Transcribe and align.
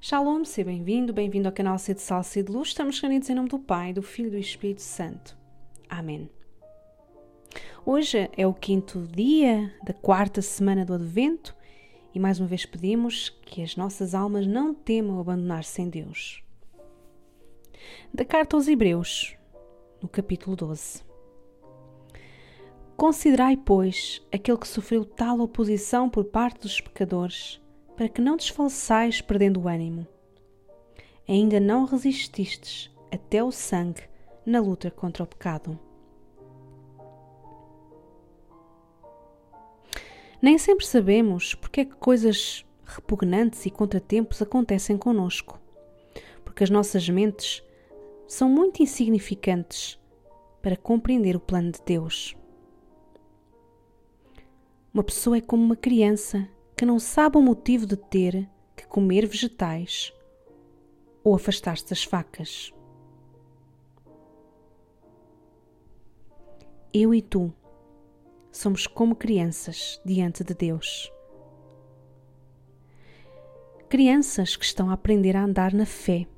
Shalom, 0.00 0.44
seja 0.44 0.66
bem-vindo, 0.66 1.12
bem-vindo 1.12 1.48
ao 1.48 1.52
canal 1.52 1.76
C 1.76 1.92
de 1.92 2.00
Salsa 2.00 2.38
e 2.38 2.42
de 2.44 2.52
Luz. 2.52 2.68
Estamos 2.68 3.00
reunidos 3.00 3.28
em 3.28 3.34
nome 3.34 3.48
do 3.48 3.58
Pai, 3.58 3.92
do 3.92 4.00
Filho 4.00 4.28
e 4.28 4.30
do 4.30 4.38
Espírito 4.38 4.80
Santo. 4.80 5.36
Amém. 5.88 6.30
Hoje 7.84 8.30
é 8.36 8.46
o 8.46 8.54
quinto 8.54 9.08
dia 9.08 9.74
da 9.82 9.92
quarta 9.92 10.40
semana 10.40 10.84
do 10.84 10.94
Advento 10.94 11.52
e 12.14 12.20
mais 12.20 12.38
uma 12.38 12.46
vez 12.46 12.64
pedimos 12.64 13.30
que 13.42 13.60
as 13.60 13.74
nossas 13.74 14.14
almas 14.14 14.46
não 14.46 14.72
temam 14.72 15.18
abandonar-se 15.18 15.82
em 15.82 15.90
Deus. 15.90 16.44
Da 18.14 18.24
carta 18.24 18.56
aos 18.56 18.68
Hebreus, 18.68 19.36
no 20.00 20.08
capítulo 20.08 20.54
12. 20.54 21.02
Considerai, 22.96 23.56
pois, 23.56 24.24
aquele 24.30 24.58
que 24.58 24.68
sofreu 24.68 25.04
tal 25.04 25.40
oposição 25.40 26.08
por 26.08 26.26
parte 26.26 26.60
dos 26.60 26.80
pecadores 26.80 27.60
para 27.98 28.08
que 28.08 28.20
não 28.20 28.36
desfaleçais 28.36 29.20
perdendo 29.20 29.60
o 29.60 29.66
ânimo. 29.66 30.06
Ainda 31.28 31.58
não 31.58 31.84
resististes 31.84 32.88
até 33.10 33.42
o 33.42 33.50
sangue 33.50 34.02
na 34.46 34.60
luta 34.60 34.88
contra 34.88 35.24
o 35.24 35.26
pecado. 35.26 35.76
Nem 40.40 40.56
sempre 40.58 40.86
sabemos 40.86 41.56
porque 41.56 41.80
é 41.80 41.84
que 41.84 41.96
coisas 41.96 42.64
repugnantes 42.84 43.66
e 43.66 43.70
contratempos 43.70 44.40
acontecem 44.40 44.96
conosco, 44.96 45.60
porque 46.44 46.62
as 46.62 46.70
nossas 46.70 47.08
mentes 47.08 47.64
são 48.28 48.48
muito 48.48 48.80
insignificantes 48.80 49.98
para 50.62 50.76
compreender 50.76 51.34
o 51.34 51.40
plano 51.40 51.72
de 51.72 51.80
Deus. 51.84 52.36
Uma 54.94 55.02
pessoa 55.02 55.38
é 55.38 55.40
como 55.40 55.64
uma 55.64 55.76
criança 55.76 56.48
que 56.78 56.86
não 56.86 57.00
sabe 57.00 57.36
o 57.36 57.42
motivo 57.42 57.84
de 57.84 57.96
ter 57.96 58.48
que 58.76 58.86
comer 58.86 59.26
vegetais 59.26 60.14
ou 61.24 61.34
afastar-se 61.34 61.88
das 61.88 62.04
facas. 62.04 62.72
Eu 66.94 67.12
e 67.12 67.20
tu 67.20 67.52
somos 68.52 68.86
como 68.86 69.16
crianças 69.16 70.00
diante 70.04 70.44
de 70.44 70.54
Deus. 70.54 71.12
Crianças 73.88 74.54
que 74.54 74.64
estão 74.64 74.88
a 74.88 74.92
aprender 74.92 75.36
a 75.36 75.42
andar 75.42 75.74
na 75.74 75.84
fé. 75.84 76.28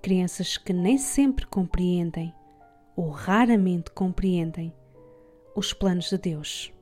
Crianças 0.00 0.56
que 0.56 0.72
nem 0.72 0.96
sempre 0.96 1.44
compreendem 1.44 2.32
ou 2.94 3.10
raramente 3.10 3.90
compreendem 3.90 4.72
os 5.56 5.72
planos 5.72 6.08
de 6.08 6.18
Deus. 6.18 6.72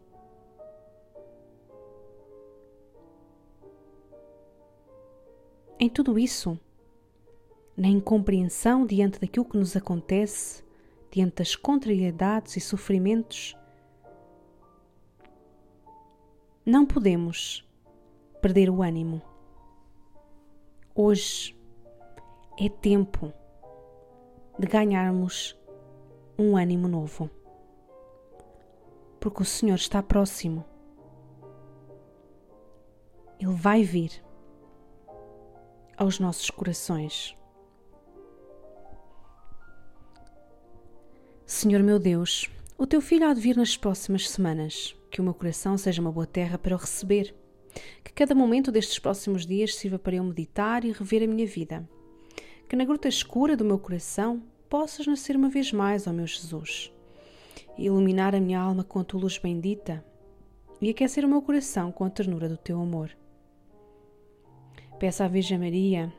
Em 5.80 5.88
tudo 5.88 6.18
isso, 6.18 6.60
na 7.74 7.88
incompreensão 7.88 8.84
diante 8.84 9.18
daquilo 9.18 9.46
que 9.46 9.56
nos 9.56 9.74
acontece, 9.74 10.62
diante 11.10 11.36
das 11.36 11.56
contrariedades 11.56 12.54
e 12.58 12.60
sofrimentos, 12.60 13.56
não 16.66 16.84
podemos 16.84 17.66
perder 18.42 18.68
o 18.68 18.82
ânimo. 18.82 19.22
Hoje 20.94 21.56
é 22.58 22.68
tempo 22.68 23.32
de 24.58 24.66
ganharmos 24.66 25.58
um 26.38 26.58
ânimo 26.58 26.88
novo. 26.88 27.30
Porque 29.18 29.40
o 29.40 29.46
Senhor 29.46 29.76
está 29.76 30.02
próximo. 30.02 30.62
Ele 33.38 33.52
vai 33.52 33.82
vir 33.82 34.22
aos 36.00 36.18
nossos 36.18 36.48
corações. 36.48 37.36
Senhor 41.44 41.82
meu 41.82 41.98
Deus, 41.98 42.48
o 42.78 42.86
teu 42.86 43.02
filho 43.02 43.28
há 43.28 43.34
de 43.34 43.40
vir 43.40 43.54
nas 43.54 43.76
próximas 43.76 44.30
semanas. 44.30 44.96
Que 45.10 45.20
o 45.20 45.24
meu 45.24 45.34
coração 45.34 45.76
seja 45.76 46.00
uma 46.00 46.10
boa 46.10 46.26
terra 46.26 46.56
para 46.56 46.74
o 46.74 46.78
receber. 46.78 47.34
Que 48.02 48.14
cada 48.14 48.34
momento 48.34 48.72
destes 48.72 48.98
próximos 48.98 49.44
dias 49.44 49.74
sirva 49.74 49.98
para 49.98 50.16
eu 50.16 50.24
meditar 50.24 50.86
e 50.86 50.92
rever 50.92 51.22
a 51.22 51.26
minha 51.26 51.46
vida. 51.46 51.86
Que 52.66 52.76
na 52.76 52.86
gruta 52.86 53.06
escura 53.06 53.54
do 53.54 53.64
meu 53.64 53.78
coração 53.78 54.42
possas 54.70 55.06
nascer 55.06 55.36
uma 55.36 55.50
vez 55.50 55.70
mais, 55.70 56.06
ó 56.06 56.12
meu 56.14 56.26
Jesus, 56.26 56.90
e 57.76 57.86
iluminar 57.86 58.34
a 58.34 58.40
minha 58.40 58.58
alma 58.58 58.84
com 58.84 59.00
a 59.00 59.04
tua 59.04 59.20
luz 59.20 59.36
bendita 59.36 60.02
e 60.80 60.88
aquecer 60.88 61.26
o 61.26 61.28
meu 61.28 61.42
coração 61.42 61.92
com 61.92 62.04
a 62.04 62.10
ternura 62.10 62.48
do 62.48 62.56
teu 62.56 62.80
amor. 62.80 63.10
Peço 65.00 65.22
à 65.22 65.28
Virgem 65.28 65.58
Maria, 65.58 66.12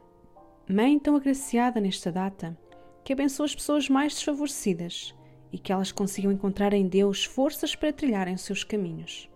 Mãe 0.68 0.97
tão 0.97 1.16
agraciada 1.16 1.80
nesta 1.80 2.12
data, 2.12 2.58
que 3.03 3.14
abençoe 3.14 3.46
as 3.46 3.53
pessoas 3.53 3.88
mais 3.88 4.16
desfavorecidas 4.16 5.14
e 5.52 5.59
que 5.59 5.72
elas 5.72 5.92
consigam 5.92 6.31
encontrar 6.31 6.74
em 6.74 6.88
Deus 6.88 7.24
forças 7.24 7.75
para 7.75 7.94
trilharem 7.94 8.34
os 8.34 8.42
seus 8.42 8.64
caminhos. 8.64 9.30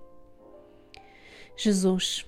Jesus, 1.56 2.26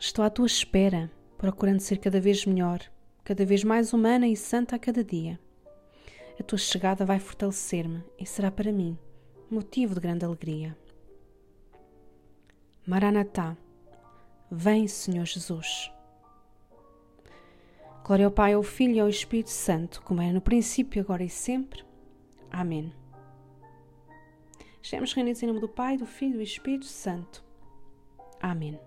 estou 0.00 0.24
à 0.24 0.30
tua 0.30 0.46
espera, 0.46 1.08
procurando 1.36 1.78
ser 1.78 1.98
cada 1.98 2.20
vez 2.20 2.44
melhor, 2.44 2.80
cada 3.22 3.44
vez 3.46 3.62
mais 3.62 3.92
humana 3.92 4.26
e 4.26 4.34
santa 4.34 4.74
a 4.74 4.80
cada 4.80 5.04
dia. 5.04 5.38
A 6.40 6.42
tua 6.42 6.58
chegada 6.58 7.04
vai 7.04 7.20
fortalecer-me 7.20 8.02
e 8.18 8.26
será 8.26 8.50
para 8.50 8.72
mim 8.72 8.98
motivo 9.48 9.94
de 9.94 10.00
grande 10.00 10.24
alegria. 10.24 10.76
Maranatá, 12.84 13.56
vem, 14.50 14.88
Senhor 14.88 15.24
Jesus. 15.24 15.96
Glória 18.08 18.24
ao 18.24 18.32
Pai, 18.32 18.54
ao 18.54 18.62
Filho 18.62 18.94
e 18.94 19.00
ao 19.00 19.08
Espírito 19.10 19.50
Santo, 19.50 20.00
como 20.00 20.22
era 20.22 20.32
no 20.32 20.40
princípio, 20.40 21.02
agora 21.02 21.22
e 21.22 21.28
sempre. 21.28 21.84
Amém. 22.50 22.90
Estamos 24.80 25.12
reunidos 25.12 25.42
em 25.42 25.46
nome 25.46 25.60
do 25.60 25.68
Pai, 25.68 25.98
do 25.98 26.06
Filho 26.06 26.36
e 26.36 26.38
do 26.38 26.42
Espírito 26.42 26.86
Santo. 26.86 27.44
Amém. 28.40 28.80